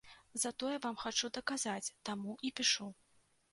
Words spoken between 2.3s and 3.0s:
і пішу.